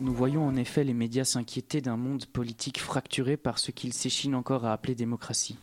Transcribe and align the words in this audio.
Nous 0.00 0.14
voyons 0.14 0.46
en 0.46 0.54
effet 0.54 0.84
les 0.84 0.94
médias 0.94 1.24
s'inquiéter 1.24 1.80
d'un 1.80 1.96
monde 1.96 2.24
politique 2.26 2.78
fracturé 2.78 3.36
par 3.36 3.58
ce 3.58 3.72
qu'ils 3.72 3.92
s'échinent 3.92 4.36
encore 4.36 4.64
à 4.64 4.72
appeler 4.72 4.94
démocratie. 4.94 5.58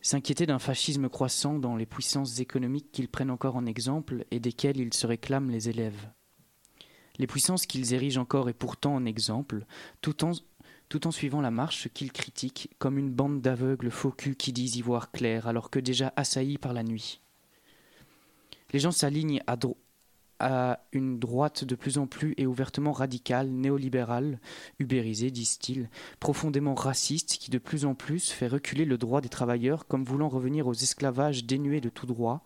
S'inquiéter 0.00 0.44
d'un 0.44 0.58
fascisme 0.58 1.08
croissant 1.08 1.60
dans 1.60 1.76
les 1.76 1.86
puissances 1.86 2.40
économiques 2.40 2.90
qu'ils 2.90 3.08
prennent 3.08 3.30
encore 3.30 3.54
en 3.54 3.64
exemple 3.64 4.24
et 4.32 4.40
desquelles 4.40 4.78
ils 4.78 4.92
se 4.92 5.06
réclament 5.06 5.50
les 5.50 5.68
élèves. 5.68 6.10
Les 7.18 7.28
puissances 7.28 7.66
qu'ils 7.66 7.94
érigent 7.94 8.20
encore 8.20 8.48
et 8.48 8.54
pourtant 8.54 8.96
en 8.96 9.04
exemple, 9.04 9.66
tout 10.00 10.24
en, 10.24 11.10
suivant 11.12 11.40
la 11.40 11.52
marche 11.52 11.88
qu'ils 11.94 12.12
critiquent 12.12 12.70
comme 12.80 12.98
une 12.98 13.12
bande 13.12 13.40
d'aveugles 13.40 13.92
faux 13.92 14.10
qui 14.10 14.52
disent 14.52 14.76
y 14.76 14.82
voir 14.82 15.12
clair 15.12 15.46
alors 15.46 15.70
que 15.70 15.78
déjà 15.78 16.12
assaillis 16.16 16.58
par 16.58 16.72
la 16.72 16.82
nuit. 16.82 17.20
Les 18.72 18.80
gens 18.80 18.90
s'alignent 18.90 19.42
à, 19.46 19.56
à, 20.40 20.80
une 20.92 21.18
droite 21.18 21.64
de 21.64 21.74
plus 21.74 21.98
en 21.98 22.06
plus 22.06 22.34
et 22.36 22.46
ouvertement 22.46 22.92
radicale, 22.92 23.48
néolibérale, 23.48 24.38
ubérisée, 24.78 25.30
disent-ils, 25.30 25.88
profondément 26.20 26.74
raciste, 26.74 27.38
qui 27.38 27.50
de 27.50 27.58
plus 27.58 27.84
en 27.84 27.94
plus 27.94 28.30
fait 28.30 28.48
reculer 28.48 28.84
le 28.84 28.98
droit 28.98 29.20
des 29.20 29.28
travailleurs 29.28 29.86
comme 29.86 30.04
voulant 30.04 30.28
revenir 30.28 30.66
aux 30.66 30.74
esclavages 30.74 31.44
dénués 31.44 31.80
de 31.80 31.88
tout 31.88 32.06
droit, 32.06 32.44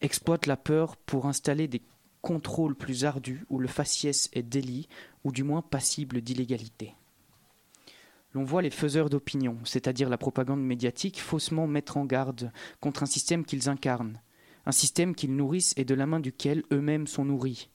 exploite 0.00 0.46
la 0.46 0.56
peur 0.56 0.96
pour 0.96 1.26
installer 1.26 1.68
des 1.68 1.82
contrôles 2.22 2.74
plus 2.74 3.04
ardus 3.04 3.44
où 3.48 3.58
le 3.58 3.68
faciès 3.68 4.28
est 4.32 4.42
délit 4.42 4.88
ou 5.24 5.32
du 5.32 5.44
moins 5.44 5.62
passible 5.62 6.20
d'illégalité. 6.20 6.94
L'on 8.34 8.44
voit 8.44 8.62
les 8.62 8.70
faiseurs 8.70 9.08
d'opinion, 9.08 9.56
c'est-à-dire 9.64 10.10
la 10.10 10.18
propagande 10.18 10.62
médiatique, 10.62 11.20
faussement 11.20 11.66
mettre 11.66 11.96
en 11.96 12.04
garde 12.04 12.52
contre 12.80 13.02
un 13.02 13.06
système 13.06 13.44
qu'ils 13.44 13.68
incarnent, 13.68 14.20
un 14.68 14.72
système 14.72 15.14
qu'ils 15.14 15.34
nourrissent 15.34 15.72
et 15.78 15.86
de 15.86 15.94
la 15.94 16.04
main 16.04 16.20
duquel 16.20 16.62
eux-mêmes 16.72 17.06
sont 17.06 17.24
nourris. 17.24 17.70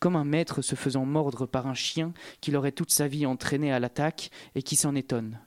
Comme 0.00 0.16
un 0.16 0.24
maître 0.24 0.62
se 0.62 0.74
faisant 0.74 1.04
mordre 1.04 1.44
par 1.44 1.66
un 1.66 1.74
chien 1.74 2.14
qui 2.40 2.50
l'aurait 2.50 2.72
toute 2.72 2.90
sa 2.90 3.06
vie 3.06 3.26
entraîné 3.26 3.70
à 3.70 3.78
l'attaque 3.78 4.30
et 4.54 4.62
qui 4.62 4.74
s'en 4.74 4.94
étonne. 4.94 5.38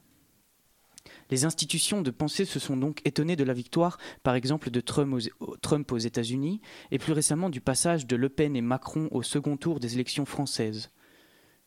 Les 1.32 1.44
institutions 1.44 2.04
de 2.04 2.12
pensée 2.12 2.46
se 2.46 2.60
sont 2.60 2.78
donc 2.78 3.02
étonnées 3.04 3.36
de 3.36 3.44
la 3.44 3.54
victoire, 3.54 3.98
par 4.22 4.36
exemple, 4.36 4.70
de 4.70 4.80
Trump 4.80 5.92
aux, 5.92 5.98
États-Unis, 5.98 6.62
et 6.92 7.00
plus 7.00 7.14
récemment 7.14 7.50
du 7.50 7.62
passage 7.62 8.06
de 8.06 8.16
Le 8.16 8.30
Pen 8.30 8.56
et 8.56 8.62
Macron 8.62 9.08
au 9.10 9.24
second 9.24 9.58
tour 9.58 9.80
des 9.80 9.96
élections 9.96 10.26
françaises. 10.26 10.92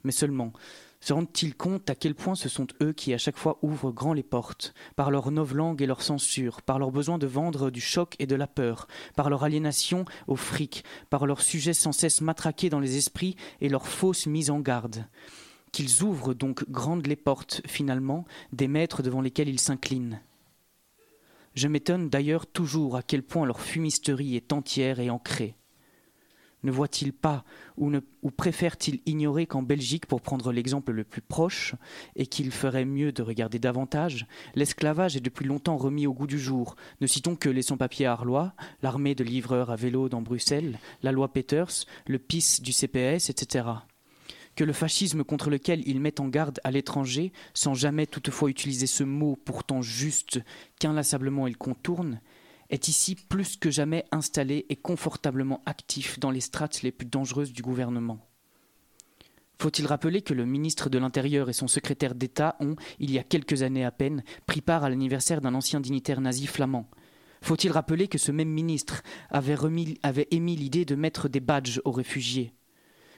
Mais 0.04 0.12
seulement, 0.12 0.52
se 1.00 1.12
rendent-ils 1.12 1.54
compte 1.54 1.88
à 1.90 1.94
quel 1.94 2.14
point 2.14 2.34
ce 2.34 2.48
sont 2.48 2.66
eux 2.82 2.92
qui 2.92 3.14
à 3.14 3.18
chaque 3.18 3.36
fois 3.36 3.58
ouvrent 3.62 3.92
grand 3.92 4.12
les 4.12 4.22
portes, 4.22 4.74
par 4.96 5.10
leur 5.10 5.30
novlangue 5.30 5.80
et 5.80 5.86
leur 5.86 6.02
censure, 6.02 6.62
par 6.62 6.78
leur 6.78 6.90
besoin 6.90 7.18
de 7.18 7.26
vendre 7.26 7.70
du 7.70 7.80
choc 7.80 8.16
et 8.18 8.26
de 8.26 8.34
la 8.34 8.46
peur, 8.46 8.88
par 9.14 9.30
leur 9.30 9.44
aliénation 9.44 10.04
au 10.26 10.36
fric, 10.36 10.84
par 11.10 11.26
leur 11.26 11.40
sujet 11.40 11.74
sans 11.74 11.92
cesse 11.92 12.20
matraqué 12.20 12.68
dans 12.70 12.80
les 12.80 12.96
esprits 12.96 13.36
et 13.60 13.68
leur 13.68 13.86
fausse 13.86 14.26
mise 14.26 14.50
en 14.50 14.60
garde? 14.60 15.06
Qu'ils 15.70 16.02
ouvrent 16.02 16.34
donc 16.34 16.68
grandes 16.70 17.06
les 17.06 17.16
portes, 17.16 17.60
finalement, 17.66 18.24
des 18.52 18.68
maîtres 18.68 19.02
devant 19.02 19.20
lesquels 19.20 19.50
ils 19.50 19.60
s'inclinent. 19.60 20.22
Je 21.54 21.68
m'étonne 21.68 22.08
d'ailleurs 22.08 22.46
toujours 22.46 22.96
à 22.96 23.02
quel 23.02 23.22
point 23.22 23.44
leur 23.44 23.60
fumisterie 23.60 24.36
est 24.36 24.52
entière 24.52 25.00
et 25.00 25.10
ancrée. 25.10 25.57
Ne 26.64 26.72
voient-ils 26.72 27.12
pas 27.12 27.44
ou, 27.76 27.92
préfèrent-ils 28.36 29.00
ignorer 29.06 29.46
qu'en 29.46 29.62
Belgique, 29.62 30.06
pour 30.06 30.20
prendre 30.20 30.50
l'exemple 30.52 30.90
le 30.92 31.04
plus 31.04 31.22
proche, 31.22 31.74
et 32.16 32.26
qu'il 32.26 32.50
ferait 32.50 32.84
mieux 32.84 33.12
de 33.12 33.22
regarder 33.22 33.58
davantage, 33.60 34.26
l'esclavage 34.56 35.16
est 35.16 35.20
depuis 35.20 35.46
longtemps 35.46 35.76
remis 35.76 36.06
au 36.06 36.12
goût 36.12 36.26
du 36.26 36.38
jour. 36.38 36.74
Ne 37.00 37.06
citons 37.06 37.36
que 37.36 37.48
les 37.48 37.62
sans-papiers 37.62 38.06
arlois, 38.06 38.54
l'armée 38.82 39.14
de 39.14 39.22
livreurs 39.22 39.70
à 39.70 39.76
vélo 39.76 40.08
dans 40.08 40.22
Bruxelles, 40.22 40.78
la 41.02 41.12
loi 41.12 41.32
Peters, 41.32 41.86
le 42.06 42.18
PIS 42.18 42.60
du 42.60 42.72
CPS, 42.72 43.30
etc. 43.30 43.66
Que 44.56 44.64
le 44.64 44.72
fascisme 44.72 45.22
contre 45.22 45.50
lequel 45.50 45.86
ils 45.86 46.00
mettent 46.00 46.18
en 46.18 46.26
garde 46.26 46.58
à 46.64 46.72
l'étranger, 46.72 47.32
sans 47.54 47.74
jamais 47.74 48.06
toutefois 48.06 48.50
utiliser 48.50 48.88
ce 48.88 49.04
mot 49.04 49.38
pourtant 49.44 49.82
juste 49.82 50.40
qu'inlassablement 50.80 51.46
ils 51.46 51.56
contournent, 51.56 52.20
est 52.70 52.88
ici 52.88 53.14
plus 53.14 53.56
que 53.56 53.70
jamais 53.70 54.04
installé 54.12 54.66
et 54.68 54.76
confortablement 54.76 55.62
actif 55.66 56.18
dans 56.18 56.30
les 56.30 56.40
strates 56.40 56.82
les 56.82 56.92
plus 56.92 57.06
dangereuses 57.06 57.52
du 57.52 57.62
gouvernement. 57.62 58.18
Faut-il 59.60 59.86
rappeler 59.86 60.22
que 60.22 60.34
le 60.34 60.44
ministre 60.44 60.88
de 60.88 60.98
l'Intérieur 60.98 61.50
et 61.50 61.52
son 61.52 61.66
secrétaire 61.66 62.14
d'État 62.14 62.56
ont, 62.60 62.76
il 63.00 63.10
y 63.10 63.18
a 63.18 63.24
quelques 63.24 63.62
années 63.62 63.84
à 63.84 63.90
peine, 63.90 64.22
pris 64.46 64.60
part 64.60 64.84
à 64.84 64.88
l'anniversaire 64.88 65.40
d'un 65.40 65.54
ancien 65.54 65.80
dignitaire 65.80 66.20
nazi 66.20 66.46
flamand? 66.46 66.88
Faut-il 67.40 67.72
rappeler 67.72 68.08
que 68.08 68.18
ce 68.18 68.32
même 68.32 68.50
ministre 68.50 69.02
avait, 69.30 69.56
émis 70.30 70.56
l'idée 70.56 70.84
de 70.84 70.94
mettre 70.94 71.28
des 71.28 71.40
badges 71.40 71.80
aux 71.84 71.92
réfugiés? 71.92 72.52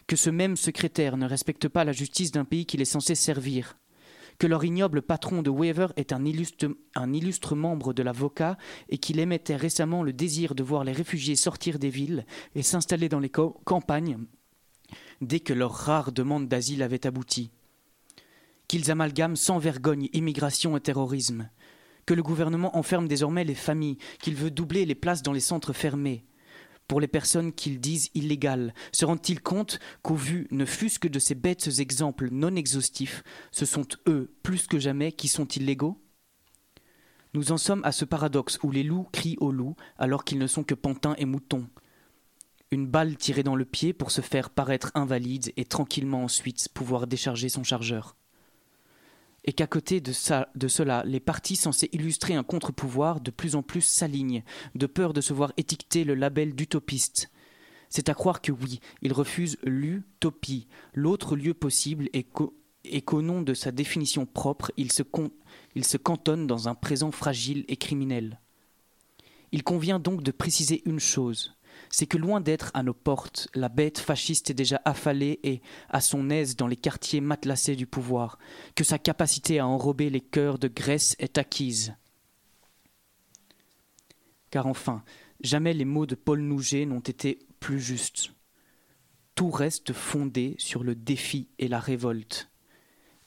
Que 0.07 0.17
ce 0.17 0.31
même 0.31 0.57
secrétaire 0.57 1.17
ne 1.17 1.27
respecte 1.27 1.69
pas 1.69 1.85
la 1.85 1.93
justice 1.93 2.33
d'un 2.33 2.45
pays 2.45 2.67
qu'il 2.67 2.81
est 2.81 2.87
censé 2.87 3.15
servir? 3.15 3.77
Que 4.41 4.47
leur 4.47 4.65
ignoble 4.65 5.03
patron 5.03 5.43
de 5.43 5.51
Weaver 5.51 5.89
est 5.97 6.15
un 6.15 6.25
illustre, 6.25 7.55
membre 7.55 7.93
de 7.93 8.03
l'avocat 8.03 8.57
et 8.89 8.97
qu'il 8.97 9.21
émettait 9.21 9.55
récemment 9.55 10.03
le 10.03 10.15
désir 10.15 10.55
de 10.55 10.63
voir 10.63 10.83
les 10.83 10.93
réfugiés 10.93 11.37
sortir 11.37 11.79
des 11.79 11.91
villes 11.91 12.25
et 12.55 12.63
s'installer 12.63 13.11
dans 13.11 13.21
les 13.21 13.29
campagnes 13.29 14.19
dès 15.21 15.41
que 15.41 15.53
leur 15.53 15.73
rare 15.73 16.11
demande 16.11 16.49
d'asile 16.49 16.83
avait 16.83 17.07
abouti. 17.07 17.51
Qu'ils 18.67 18.91
amalgament 18.91 19.37
sans 19.37 19.59
vergogne 19.59 20.09
immigration 20.15 20.75
et 20.75 20.81
terrorisme. 20.81 21.51
Que 22.07 22.15
le 22.15 22.23
gouvernement 22.23 22.79
enferme 22.79 23.09
désormais 23.09 23.45
les 23.45 23.55
familles, 23.55 23.99
qu'il 24.23 24.37
veut 24.37 24.51
doubler 24.51 24.87
les 24.87 24.95
places 24.95 25.23
dans 25.23 25.35
les 25.35 25.41
centres 25.41 25.75
fermés 25.75 26.25
pour 26.91 27.01
les 27.01 27.07
personnes 27.07 27.53
qu'ils 27.53 27.79
disent 27.79 28.11
illégales. 28.15 28.75
Se 28.91 29.05
rendent-ils 29.05 29.41
compte 29.41 29.79
qu'au 30.03 30.17
vu 30.17 30.49
ne 30.51 30.65
fût-ce 30.65 30.99
que 30.99 31.07
de 31.07 31.21
ces 31.21 31.37
bêtes 31.37 31.79
exemples 31.79 32.31
non 32.33 32.57
exhaustifs, 32.57 33.23
ce 33.53 33.65
sont 33.65 33.87
eux, 34.09 34.35
plus 34.43 34.67
que 34.67 34.81
jamais, 34.81 35.13
qui 35.13 35.29
sont 35.29 35.47
illégaux? 35.47 36.03
Nous 37.33 37.53
en 37.53 37.59
sommes 37.59 37.85
à 37.85 37.93
ce 37.93 38.05
paradoxe 38.05 38.59
où 38.65 38.73
les 38.73 38.83
loups 38.83 39.07
crient 39.13 39.37
aux 39.39 39.53
loups 39.53 39.77
alors 39.99 40.25
qu'ils 40.25 40.41
ne 40.41 40.49
sont 40.49 40.65
que 40.65 40.75
pantins 40.75 41.15
et 41.17 41.27
moutons. 41.27 41.69
Une 42.73 42.89
balle 42.89 43.17
tirée 43.17 43.45
dans 43.45 43.55
le 43.55 43.65
pied 43.65 43.93
pour 43.93 44.11
se 44.11 44.21
faire 44.21 44.51
paraître 44.51 44.91
invalide 44.97 45.53
et 45.57 45.67
tranquillement 45.67 46.25
ensuite 46.25 46.71
pouvoir 46.75 47.07
décharger 47.07 47.49
son 47.49 47.63
chargeur 47.63 48.17
et 49.45 49.53
qu'à 49.53 49.67
côté 49.67 50.01
de, 50.01 50.13
cela, 50.13 51.03
les 51.07 51.21
partis 51.21 51.57
censés 51.57 51.89
illustrer 51.93 52.35
un 52.35 52.43
contre-pouvoir 52.43 53.21
de 53.21 53.31
plus 53.31 53.55
en 53.55 53.63
plus 53.63 53.81
s'alignent, 53.81 54.43
de 54.75 54.87
peur 54.87 55.13
de 55.13 55.21
se 55.21 55.33
voir 55.33 55.53
étiqueter 55.57 56.05
le 56.05 56.15
label 56.15 56.55
d'utopiste. 56.55 57.31
C'est 57.89 58.09
à 58.09 58.15
croire 58.15 58.41
que 58.41 58.53
oui, 58.53 58.81
ils 59.03 59.13
refusent 59.13 59.59
l'utopie, 59.65 60.69
l'autre 60.95 61.37
lieu 61.37 61.55
possible, 61.55 62.09
et 62.13 63.03
qu'au 63.03 63.23
nom 63.23 63.43
de 63.43 63.55
sa 63.55 63.73
définition 63.73 64.27
propre, 64.27 64.73
il 64.77 64.93
se, 64.93 65.03
il 65.75 65.85
se 65.85 65.97
dans 66.47 66.69
un 66.69 66.75
présent 66.75 67.11
fragile 67.11 67.65
et 67.69 67.77
criminel. 67.77 68.41
Il 69.53 69.65
convient 69.65 69.99
donc 69.99 70.23
de 70.23 70.31
préciser 70.31 70.83
une 70.85 71.01
chose 71.01 71.57
c'est 71.89 72.07
que 72.07 72.19
loin 72.19 72.41
d'être 72.41 72.71
à 72.75 72.83
nos 72.83 72.95
portes, 72.95 73.49
la 73.55 73.69
bête 73.69 73.99
fasciste 73.99 74.51
est 74.51 74.55
déjà 74.55 74.81
affalée 74.85 75.41
et 75.43 75.61
à 75.89 76.01
son 76.01 76.31
aise 76.31 76.57
dans 76.57 76.67
les 76.67 76.77
quartiers 76.77 77.21
matelassés 77.21 77.77
du 77.77 77.87
pouvoir, 77.87 78.39
que 78.75 78.85
sa 78.85 78.99
capacité 78.99 79.59
à 79.59 79.67
enrober 79.67 80.11
les 80.11 80.21
cœurs 80.21 80.59
de 80.59 80.69
Grèce 80.69 81.17
est 81.19 81.39
acquise. 81.39 81.95
Car 84.51 84.67
enfin, 84.67 85.03
jamais 85.43 85.73
les 85.73 85.85
mots 85.85 86.07
de 86.07 86.15
Paul 86.15 86.41
Nouget 86.41 86.87
n'ont 86.87 87.01
été 87.01 87.39
plus 87.61 87.81
justes. 87.81 88.33
Tout 89.35 89.51
reste 89.51 89.93
fondé 89.93 90.57
sur 90.59 90.83
le 90.83 90.95
défi 90.95 91.49
et 91.59 91.69
la 91.69 91.81
révolte. 91.81 92.51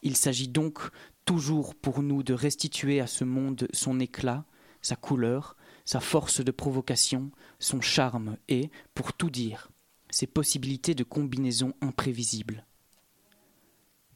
Il 0.02 0.16
s'agit 0.18 0.50
donc 0.50 0.80
toujours 1.26 1.76
pour 1.76 2.04
nous 2.04 2.24
de 2.24 2.34
restituer 2.34 3.00
à 3.00 3.08
ce 3.08 3.24
monde 3.24 3.68
son 3.74 4.00
éclat, 4.00 4.46
sa 4.82 4.96
couleur, 4.96 5.56
sa 5.86 6.00
force 6.00 6.42
de 6.42 6.52
provocation, 6.52 7.32
son 7.60 7.82
charme 7.82 8.38
et, 8.48 8.70
pour 8.94 9.14
tout 9.14 9.30
dire, 9.30 9.70
ses 10.10 10.28
possibilités 10.28 10.96
de 10.96 11.04
combinaison 11.04 11.74
imprévisibles. 11.82 12.66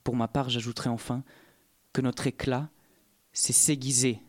Pour 0.04 0.16
ma 0.16 0.28
part, 0.28 0.50
j'ajouterai 0.50 0.90
enfin 0.90 1.24
que 1.92 2.02
notre 2.02 2.28
éclat, 2.28 2.70
c'est 3.34 3.54
s'aiguiser 3.54 4.22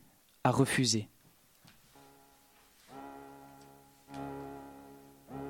à 0.43 0.51
refuser. 0.51 1.09